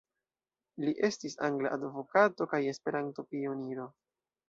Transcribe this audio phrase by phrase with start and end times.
[0.85, 3.91] Li estis angla advokato kaj Esperanto-pioniro.